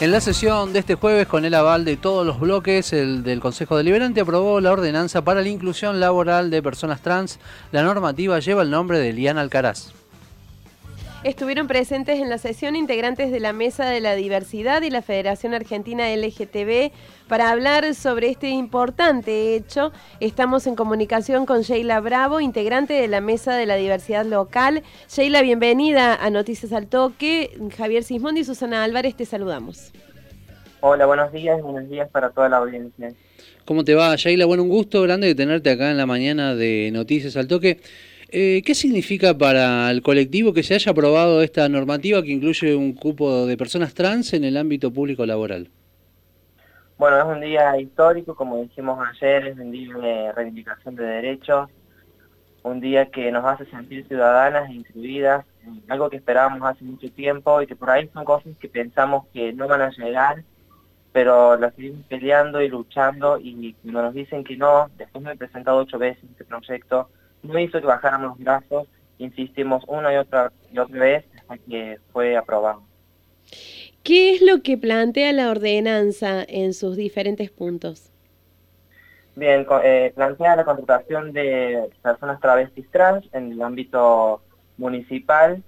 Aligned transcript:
En 0.00 0.12
la 0.12 0.22
sesión 0.22 0.72
de 0.72 0.78
este 0.78 0.94
jueves, 0.94 1.26
con 1.26 1.44
el 1.44 1.52
aval 1.52 1.84
de 1.84 1.98
todos 1.98 2.26
los 2.26 2.40
bloques, 2.40 2.94
el 2.94 3.22
del 3.22 3.38
Consejo 3.38 3.76
Deliberante 3.76 4.22
aprobó 4.22 4.58
la 4.62 4.72
ordenanza 4.72 5.22
para 5.22 5.42
la 5.42 5.50
inclusión 5.50 6.00
laboral 6.00 6.48
de 6.48 6.62
personas 6.62 7.02
trans. 7.02 7.38
La 7.70 7.82
normativa 7.82 8.38
lleva 8.38 8.62
el 8.62 8.70
nombre 8.70 8.98
de 8.98 9.12
Liana 9.12 9.42
Alcaraz. 9.42 9.99
Estuvieron 11.22 11.66
presentes 11.66 12.18
en 12.18 12.30
la 12.30 12.38
sesión 12.38 12.76
integrantes 12.76 13.30
de 13.30 13.40
la 13.40 13.52
Mesa 13.52 13.84
de 13.84 14.00
la 14.00 14.14
Diversidad 14.14 14.80
y 14.80 14.88
la 14.88 15.02
Federación 15.02 15.52
Argentina 15.52 16.08
LGTB 16.16 16.92
para 17.28 17.50
hablar 17.50 17.94
sobre 17.94 18.30
este 18.30 18.48
importante 18.48 19.54
hecho. 19.54 19.92
Estamos 20.20 20.66
en 20.66 20.76
comunicación 20.76 21.44
con 21.44 21.60
Sheila 21.60 22.00
Bravo, 22.00 22.40
integrante 22.40 22.94
de 22.94 23.06
la 23.06 23.20
Mesa 23.20 23.54
de 23.54 23.66
la 23.66 23.76
Diversidad 23.76 24.24
Local. 24.24 24.82
Sheila, 25.10 25.42
bienvenida 25.42 26.14
a 26.14 26.30
Noticias 26.30 26.72
al 26.72 26.86
Toque. 26.86 27.50
Javier 27.76 28.02
Sismondi 28.02 28.40
y 28.40 28.44
Susana 28.44 28.82
Álvarez, 28.82 29.14
te 29.14 29.26
saludamos. 29.26 29.92
Hola, 30.80 31.04
buenos 31.04 31.30
días, 31.32 31.60
buenos 31.60 31.86
días 31.90 32.08
para 32.08 32.30
toda 32.30 32.48
la 32.48 32.56
audiencia. 32.56 33.12
¿Cómo 33.66 33.84
te 33.84 33.94
va, 33.94 34.16
Sheila? 34.16 34.46
Bueno, 34.46 34.62
un 34.62 34.70
gusto 34.70 35.02
grande 35.02 35.26
de 35.26 35.34
tenerte 35.34 35.68
acá 35.68 35.90
en 35.90 35.98
la 35.98 36.06
mañana 36.06 36.54
de 36.54 36.88
Noticias 36.94 37.36
al 37.36 37.46
Toque. 37.46 37.78
Eh, 38.32 38.62
¿Qué 38.64 38.76
significa 38.76 39.36
para 39.36 39.90
el 39.90 40.02
colectivo 40.02 40.52
que 40.52 40.62
se 40.62 40.74
haya 40.74 40.92
aprobado 40.92 41.42
esta 41.42 41.68
normativa 41.68 42.22
que 42.22 42.30
incluye 42.30 42.76
un 42.76 42.92
cupo 42.92 43.44
de 43.44 43.56
personas 43.56 43.92
trans 43.92 44.32
en 44.34 44.44
el 44.44 44.56
ámbito 44.56 44.92
público 44.92 45.26
laboral? 45.26 45.68
Bueno, 46.96 47.18
es 47.18 47.24
un 47.24 47.40
día 47.40 47.76
histórico, 47.80 48.36
como 48.36 48.58
dijimos 48.58 49.04
ayer, 49.08 49.48
es 49.48 49.58
un 49.58 49.72
día 49.72 49.96
de 49.96 50.32
reivindicación 50.32 50.94
de 50.94 51.04
derechos, 51.04 51.70
un 52.62 52.78
día 52.78 53.06
que 53.06 53.32
nos 53.32 53.44
hace 53.44 53.64
sentir 53.66 54.06
ciudadanas 54.06 54.70
e 54.70 54.74
incluidas, 54.74 55.44
algo 55.88 56.08
que 56.08 56.18
esperábamos 56.18 56.62
hace 56.62 56.84
mucho 56.84 57.10
tiempo 57.10 57.60
y 57.62 57.66
que 57.66 57.74
por 57.74 57.90
ahí 57.90 58.08
son 58.14 58.24
cosas 58.24 58.52
que 58.60 58.68
pensamos 58.68 59.26
que 59.32 59.52
no 59.52 59.66
van 59.66 59.82
a 59.82 59.90
llegar, 59.90 60.44
pero 61.10 61.56
las 61.56 61.74
seguimos 61.74 62.06
peleando 62.06 62.62
y 62.62 62.68
luchando 62.68 63.40
y 63.40 63.74
cuando 63.82 64.02
nos 64.02 64.14
dicen 64.14 64.44
que 64.44 64.56
no, 64.56 64.88
después 64.96 65.24
me 65.24 65.32
he 65.32 65.36
presentado 65.36 65.78
ocho 65.78 65.98
veces 65.98 66.22
este 66.30 66.44
proyecto, 66.44 67.08
no 67.42 67.58
hizo 67.58 67.80
que 67.80 67.86
bajáramos 67.86 68.30
los 68.30 68.38
brazos, 68.38 68.88
insistimos 69.18 69.84
una 69.86 70.12
y 70.12 70.16
otra, 70.16 70.52
y 70.72 70.78
otra 70.78 70.98
vez 70.98 71.24
hasta 71.48 71.58
que 71.58 71.98
fue 72.12 72.36
aprobado. 72.36 72.82
¿Qué 74.02 74.34
es 74.34 74.42
lo 74.42 74.62
que 74.62 74.78
plantea 74.78 75.32
la 75.32 75.50
ordenanza 75.50 76.42
en 76.46 76.72
sus 76.72 76.96
diferentes 76.96 77.50
puntos? 77.50 78.10
Bien, 79.36 79.66
eh, 79.84 80.12
plantea 80.14 80.56
la 80.56 80.64
contratación 80.64 81.32
de 81.32 81.90
personas 82.02 82.40
travestis 82.40 82.90
trans 82.90 83.24
en 83.32 83.52
el 83.52 83.62
ámbito 83.62 84.42
municipal 84.76 85.62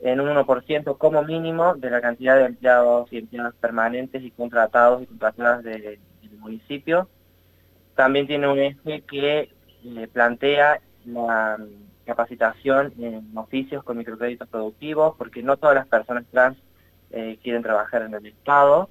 en 0.00 0.20
un 0.20 0.28
1% 0.28 0.96
como 0.96 1.22
mínimo 1.22 1.74
de 1.74 1.90
la 1.90 2.00
cantidad 2.00 2.36
de 2.36 2.46
empleados 2.46 3.12
y 3.12 3.18
empleadas 3.18 3.54
permanentes 3.60 4.22
y 4.22 4.30
contratados 4.30 5.02
y 5.02 5.06
contratadas 5.06 5.62
del 5.62 5.98
municipio. 6.38 7.08
También 7.94 8.26
tiene 8.26 8.48
un 8.48 8.58
eje 8.58 9.02
que 9.02 9.50
eh, 9.84 10.08
plantea 10.12 10.80
la 11.06 11.58
capacitación 12.04 12.92
en 12.98 13.36
oficios 13.36 13.84
con 13.84 13.98
microcréditos 13.98 14.48
productivos, 14.48 15.14
porque 15.16 15.42
no 15.42 15.56
todas 15.56 15.76
las 15.76 15.86
personas 15.86 16.24
trans 16.30 16.58
eh, 17.10 17.38
quieren 17.42 17.62
trabajar 17.62 18.02
en 18.02 18.14
el 18.14 18.26
Estado. 18.26 18.88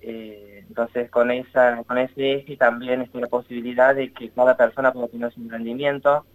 Eh, 0.00 0.64
entonces, 0.68 1.10
con, 1.10 1.30
esa, 1.30 1.82
con 1.84 1.98
ese 1.98 2.34
eje 2.34 2.56
también 2.56 3.02
está 3.02 3.20
la 3.20 3.26
posibilidad 3.26 3.94
de 3.94 4.12
que 4.12 4.30
cada 4.30 4.56
persona 4.56 4.92
pueda 4.92 5.08
tener 5.08 5.32
su 5.32 5.40
emprendimiento, 5.40 6.26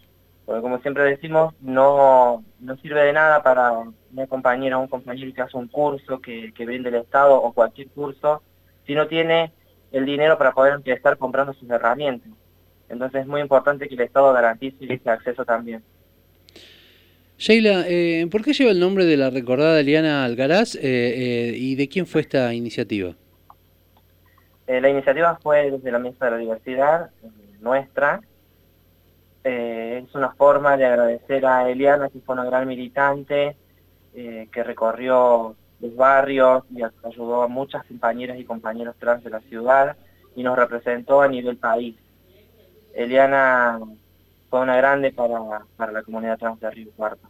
porque 0.45 0.61
como 0.61 0.79
siempre 0.79 1.03
decimos, 1.03 1.53
no, 1.61 2.43
no 2.59 2.77
sirve 2.77 3.03
de 3.03 3.13
nada 3.13 3.43
para 3.43 3.71
una 3.71 4.27
compañera 4.27 4.77
o 4.77 4.81
un 4.81 4.87
compañero 4.87 5.33
que 5.33 5.41
hace 5.41 5.57
un 5.57 5.67
curso 5.67 6.19
que, 6.19 6.51
que 6.53 6.65
brinde 6.65 6.89
el 6.89 6.95
Estado 6.95 7.35
o 7.35 7.53
cualquier 7.53 7.89
curso, 7.89 8.41
si 8.87 8.95
no 8.95 9.07
tiene 9.07 9.53
el 9.91 10.05
dinero 10.05 10.37
para 10.37 10.53
poder 10.53 10.73
empezar 10.73 11.17
comprando 11.17 11.53
sus 11.53 11.69
herramientas. 11.69 12.31
Entonces 12.89 13.21
es 13.21 13.27
muy 13.27 13.41
importante 13.41 13.87
que 13.87 13.95
el 13.95 14.01
Estado 14.01 14.33
garantice 14.33 14.77
ese 14.91 15.09
acceso 15.09 15.45
también. 15.45 15.83
Sheila, 17.37 17.85
eh, 17.87 18.27
¿por 18.29 18.43
qué 18.43 18.51
lleva 18.51 18.71
el 18.71 18.81
nombre 18.81 19.05
de 19.05 19.15
la 19.15 19.29
recordada 19.29 19.79
Eliana 19.79 20.25
Algaraz 20.25 20.75
eh, 20.75 20.81
eh, 20.81 21.53
y 21.55 21.75
de 21.75 21.87
quién 21.87 22.05
fue 22.05 22.21
esta 22.21 22.53
iniciativa? 22.53 23.15
la 24.67 24.87
iniciativa 24.87 25.35
fue 25.41 25.71
desde 25.71 25.91
la 25.91 25.97
Mesa 25.97 26.25
de 26.25 26.31
la 26.31 26.37
Diversidad, 26.37 27.09
nuestra. 27.59 28.21
es 29.43 30.13
una 30.13 30.29
forma 30.33 30.77
de 30.77 30.85
agradecer 30.85 31.43
a 31.43 31.67
Eliana, 31.67 32.09
que 32.09 32.19
fue 32.19 32.35
una 32.35 32.45
gran 32.45 32.67
militante, 32.67 33.55
que 34.13 34.63
recorrió 34.63 35.55
los 35.79 35.95
barrios 35.95 36.65
y 36.69 36.83
ayudó 36.83 37.41
a 37.41 37.47
muchas 37.47 37.83
compañeras 37.85 38.37
y 38.37 38.43
compañeros 38.43 38.95
trans 38.99 39.23
de 39.23 39.31
la 39.31 39.39
ciudad 39.39 39.97
y 40.35 40.43
nos 40.43 40.55
representó 40.55 41.23
a 41.23 41.27
nivel 41.27 41.57
país. 41.57 41.95
Eliana 42.99 43.79
fue 44.49 44.59
una 44.59 44.75
grande 44.75 45.13
para, 45.13 45.65
la 45.91 46.03
comunidad 46.03 46.37
trans 46.37 46.59
de 46.59 46.69
Río 46.69 46.91
Cuarto. 46.97 47.29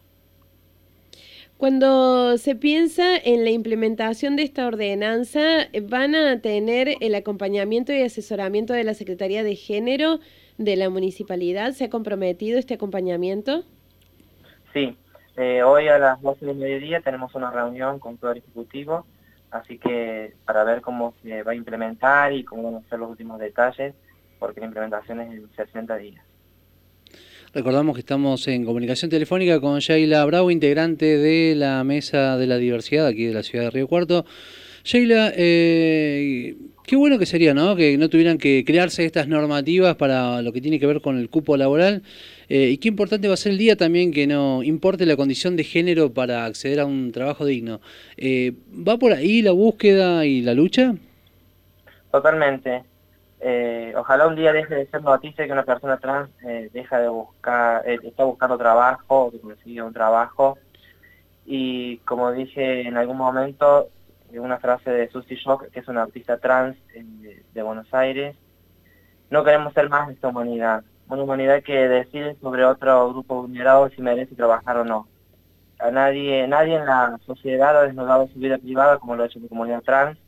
Cuando 1.57 2.37
se 2.39 2.55
piensa 2.55 3.15
en 3.17 3.43
la 3.43 3.51
implementación 3.51 4.35
de 4.35 4.43
esta 4.43 4.65
ordenanza, 4.65 5.67
¿van 5.83 6.15
a 6.15 6.41
tener 6.41 6.95
el 7.01 7.13
acompañamiento 7.13 7.93
y 7.93 8.01
asesoramiento 8.01 8.73
de 8.73 8.83
la 8.83 8.95
Secretaría 8.95 9.43
de 9.43 9.55
Género 9.55 10.19
de 10.57 10.75
la 10.75 10.89
municipalidad? 10.89 11.73
¿Se 11.73 11.85
ha 11.85 11.89
comprometido 11.91 12.57
este 12.57 12.73
acompañamiento? 12.73 13.63
Sí, 14.73 14.97
eh, 15.37 15.61
hoy 15.61 15.87
a 15.87 15.99
las 15.99 16.19
12 16.21 16.47
del 16.47 16.57
mediodía 16.57 17.01
tenemos 17.01 17.35
una 17.35 17.51
reunión 17.51 17.99
con 17.99 18.17
todo 18.17 18.31
el 18.31 18.39
Ejecutivo, 18.39 19.05
así 19.51 19.77
que 19.77 20.33
para 20.45 20.63
ver 20.63 20.81
cómo 20.81 21.13
se 21.21 21.43
va 21.43 21.51
a 21.51 21.55
implementar 21.55 22.33
y 22.33 22.43
cómo 22.43 22.71
van 22.71 22.83
a 22.83 22.89
ser 22.89 22.97
los 22.97 23.11
últimos 23.11 23.37
detalles, 23.37 23.93
porque 24.39 24.61
la 24.61 24.67
implementación 24.67 25.19
es 25.21 25.31
en 25.31 25.49
60 25.55 25.97
días. 25.97 26.23
Recordamos 27.53 27.95
que 27.95 28.01
estamos 28.01 28.47
en 28.47 28.63
comunicación 28.63 29.09
telefónica 29.09 29.59
con 29.59 29.79
Sheila 29.79 30.23
Bravo, 30.25 30.51
integrante 30.51 31.17
de 31.17 31.55
la 31.55 31.83
Mesa 31.83 32.37
de 32.37 32.45
la 32.45 32.57
Diversidad 32.57 33.07
aquí 33.07 33.25
de 33.25 33.33
la 33.33 33.43
ciudad 33.43 33.65
de 33.65 33.71
Río 33.71 33.87
Cuarto. 33.87 34.25
Sheila, 34.83 35.33
eh, 35.35 36.55
qué 36.85 36.95
bueno 36.95 37.17
que 37.17 37.25
sería, 37.25 37.53
¿no? 37.53 37.75
Que 37.75 37.97
no 37.97 38.07
tuvieran 38.07 38.37
que 38.37 38.63
crearse 38.65 39.03
estas 39.03 39.27
normativas 39.27 39.95
para 39.95 40.41
lo 40.41 40.53
que 40.53 40.61
tiene 40.61 40.79
que 40.79 40.85
ver 40.85 41.01
con 41.01 41.17
el 41.17 41.29
cupo 41.29 41.57
laboral. 41.57 42.03
Eh, 42.49 42.69
y 42.69 42.77
qué 42.77 42.87
importante 42.87 43.27
va 43.27 43.33
a 43.33 43.37
ser 43.37 43.51
el 43.53 43.57
día 43.57 43.75
también 43.75 44.11
que 44.11 44.25
no 44.25 44.63
importe 44.63 45.05
la 45.05 45.15
condición 45.15 45.55
de 45.55 45.63
género 45.63 46.13
para 46.13 46.45
acceder 46.45 46.79
a 46.79 46.85
un 46.85 47.11
trabajo 47.11 47.45
digno. 47.45 47.81
Eh, 48.17 48.53
¿Va 48.71 48.97
por 48.97 49.11
ahí 49.13 49.41
la 49.41 49.51
búsqueda 49.51 50.25
y 50.25 50.41
la 50.41 50.53
lucha? 50.53 50.95
Totalmente. 52.11 52.83
Eh, 53.41 53.93
ojalá 53.95 54.27
un 54.27 54.35
día 54.35 54.51
deje 54.51 54.75
de 54.75 54.87
ser 54.87 55.01
noticia 55.01 55.45
que 55.45 55.51
una 55.53 55.63
persona 55.63 55.97
trans 55.97 56.29
eh, 56.45 56.69
deja 56.73 56.99
de 56.99 57.07
buscar, 57.07 57.87
eh, 57.87 57.97
está 58.03 58.25
buscando 58.25 58.57
trabajo 58.57 59.31
que 59.31 59.81
un 59.81 59.93
trabajo. 59.93 60.57
Y 61.45 61.97
como 61.99 62.31
dije 62.31 62.81
en 62.87 62.97
algún 62.97 63.17
momento, 63.17 63.89
una 64.33 64.59
frase 64.59 64.91
de 64.91 65.09
Susie 65.09 65.37
Shock, 65.37 65.69
que 65.71 65.79
es 65.79 65.87
una 65.87 66.03
artista 66.03 66.37
trans 66.37 66.77
de, 66.93 67.63
Buenos 67.63 67.91
Aires, 67.93 68.35
no 69.29 69.43
queremos 69.43 69.73
ser 69.73 69.89
más 69.89 70.07
de 70.07 70.13
esta 70.13 70.27
humanidad. 70.27 70.83
Una 71.07 71.23
humanidad 71.23 71.63
que 71.63 71.87
decide 71.87 72.35
sobre 72.41 72.65
otro 72.65 73.09
grupo 73.09 73.41
vulnerado 73.41 73.89
si 73.89 74.01
merece 74.01 74.35
trabajar 74.35 74.77
o 74.77 74.85
no. 74.85 75.07
A 75.79 75.91
nadie, 75.91 76.47
nadie 76.47 76.75
en 76.75 76.85
la 76.85 77.19
sociedad 77.25 77.77
ha 77.77 77.83
desnudado 77.83 78.27
su 78.27 78.39
vida 78.39 78.57
privada 78.57 78.99
como 78.99 79.15
lo 79.15 79.23
ha 79.23 79.25
hecho 79.27 79.39
la 79.39 79.47
comunidad 79.47 79.81
trans 79.81 80.19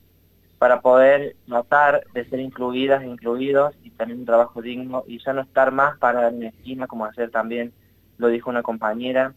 para 0.62 0.82
poder 0.82 1.38
tratar 1.48 2.06
de 2.14 2.24
ser 2.30 2.40
incluidas 2.40 3.02
e 3.02 3.08
incluidos 3.08 3.74
y 3.82 3.90
tener 3.90 4.16
un 4.16 4.28
trabajo 4.28 4.62
digno 4.62 5.04
y 5.08 5.18
ya 5.18 5.34
no 5.34 5.42
estar 5.42 5.72
más 5.72 5.98
para 5.98 6.28
en 6.28 6.42
la 6.42 6.50
esquina, 6.50 6.86
como 6.86 7.06
ayer 7.06 7.32
también 7.32 7.74
lo 8.20 8.28
dijo 8.28 8.52
una 8.52 8.62
compañera 8.62 9.34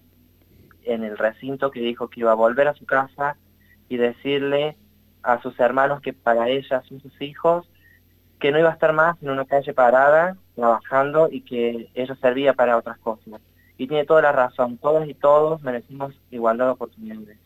en 0.83 1.03
el 1.03 1.17
recinto 1.17 1.71
que 1.71 1.81
dijo 1.81 2.09
que 2.09 2.21
iba 2.21 2.33
a 2.33 2.35
volver 2.35 2.69
a 2.69 2.75
su 2.75 2.85
casa 2.85 3.39
y 3.89 3.97
decirle 3.97 4.77
a 5.23 5.41
sus 5.41 5.59
hermanos 5.59 6.03
que 6.03 6.13
para 6.13 6.51
ellas 6.51 6.85
son 6.87 7.01
sus 7.01 7.19
hijos, 7.23 7.67
que 8.39 8.53
no 8.53 8.59
iba 8.59 8.69
a 8.69 8.75
estar 8.75 8.93
más 8.93 9.17
en 9.23 9.31
una 9.31 9.47
calle 9.47 9.73
parada, 9.73 10.37
trabajando 10.55 11.31
y 11.33 11.41
que 11.41 11.89
eso 11.95 12.17
servía 12.17 12.53
para 12.53 12.77
otras 12.77 12.99
cosas. 12.99 13.41
Y 13.79 13.89
tiene 13.89 14.05
toda 14.05 14.21
la 14.21 14.33
razón, 14.33 14.77
todas 14.77 15.09
y 15.09 15.15
todos 15.15 15.63
merecemos 15.63 16.13
igualdad 16.31 16.67
de 16.67 16.73
oportunidades. 16.73 17.39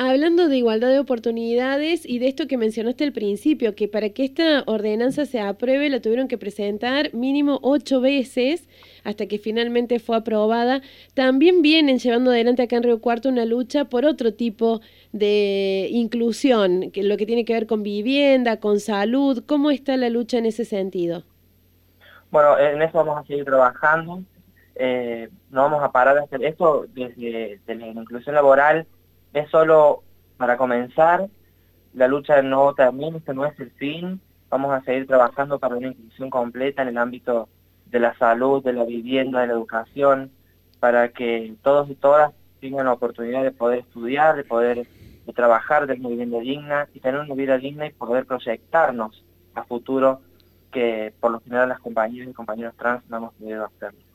Hablando 0.00 0.48
de 0.48 0.56
igualdad 0.56 0.90
de 0.90 1.00
oportunidades 1.00 2.08
y 2.08 2.20
de 2.20 2.28
esto 2.28 2.46
que 2.46 2.56
mencionaste 2.56 3.02
al 3.02 3.12
principio, 3.12 3.74
que 3.74 3.88
para 3.88 4.10
que 4.10 4.24
esta 4.24 4.62
ordenanza 4.66 5.26
se 5.26 5.40
apruebe 5.40 5.90
la 5.90 5.98
tuvieron 6.00 6.28
que 6.28 6.38
presentar 6.38 7.12
mínimo 7.14 7.58
ocho 7.62 8.00
veces 8.00 8.68
hasta 9.02 9.26
que 9.26 9.40
finalmente 9.40 9.98
fue 9.98 10.16
aprobada, 10.16 10.82
también 11.14 11.62
vienen 11.62 11.98
llevando 11.98 12.30
adelante 12.30 12.62
acá 12.62 12.76
en 12.76 12.84
Río 12.84 13.00
Cuarto 13.00 13.28
una 13.28 13.44
lucha 13.44 13.86
por 13.86 14.04
otro 14.04 14.34
tipo 14.34 14.80
de 15.10 15.88
inclusión, 15.90 16.92
que 16.92 17.02
lo 17.02 17.16
que 17.16 17.26
tiene 17.26 17.44
que 17.44 17.54
ver 17.54 17.66
con 17.66 17.82
vivienda, 17.82 18.60
con 18.60 18.78
salud. 18.78 19.42
¿Cómo 19.46 19.72
está 19.72 19.96
la 19.96 20.10
lucha 20.10 20.38
en 20.38 20.46
ese 20.46 20.64
sentido? 20.64 21.24
Bueno, 22.30 22.56
en 22.56 22.80
eso 22.82 22.98
vamos 22.98 23.18
a 23.18 23.26
seguir 23.26 23.44
trabajando. 23.44 24.22
Eh, 24.76 25.28
no 25.50 25.62
vamos 25.62 25.82
a 25.82 25.90
parar 25.90 26.14
de 26.14 26.20
hacer 26.20 26.44
esto 26.44 26.86
desde, 26.94 27.58
desde 27.66 27.74
la 27.74 28.00
inclusión 28.00 28.36
laboral 28.36 28.86
es 29.32 29.50
solo 29.50 30.02
para 30.36 30.56
comenzar 30.56 31.28
la 31.94 32.08
lucha 32.08 32.42
no 32.42 32.74
termina, 32.74 33.18
este 33.18 33.34
no 33.34 33.44
es 33.44 33.58
el 33.58 33.70
fin, 33.72 34.20
vamos 34.50 34.72
a 34.72 34.82
seguir 34.82 35.06
trabajando 35.06 35.58
para 35.58 35.76
una 35.76 35.88
inclusión 35.88 36.30
completa 36.30 36.82
en 36.82 36.88
el 36.88 36.98
ámbito 36.98 37.48
de 37.86 38.00
la 38.00 38.16
salud, 38.18 38.62
de 38.62 38.72
la 38.72 38.84
vivienda, 38.84 39.40
de 39.40 39.48
la 39.48 39.54
educación, 39.54 40.30
para 40.80 41.08
que 41.08 41.54
todos 41.62 41.90
y 41.90 41.94
todas 41.94 42.32
tengan 42.60 42.86
la 42.86 42.92
oportunidad 42.92 43.42
de 43.42 43.50
poder 43.50 43.80
estudiar, 43.80 44.36
de 44.36 44.44
poder 44.44 44.86
trabajar 45.34 45.86
de 45.86 45.94
una 45.94 46.08
vivienda 46.08 46.38
digna 46.38 46.88
y 46.94 47.00
tener 47.00 47.20
una 47.20 47.34
vida 47.34 47.58
digna 47.58 47.86
y 47.86 47.92
poder 47.92 48.26
proyectarnos 48.26 49.24
a 49.54 49.64
futuro 49.64 50.20
que 50.72 51.12
por 51.20 51.32
lo 51.32 51.40
general 51.40 51.68
las 51.68 51.80
compañeras 51.80 52.28
y 52.28 52.32
compañeros 52.32 52.74
trans 52.76 53.02
no 53.08 53.18
hemos 53.18 53.34
podido 53.34 53.64
hacerlo. 53.64 54.07